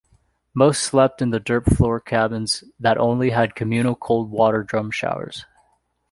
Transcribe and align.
Most 0.55 0.81
slept 0.81 1.21
in 1.21 1.29
dirt-floor 1.29 1.99
cabins 1.99 2.63
that 2.79 2.97
only 2.97 3.29
had 3.29 3.53
communal 3.53 3.93
cold-water 3.93 4.63
drum 4.63 4.89
showers. 4.89 5.45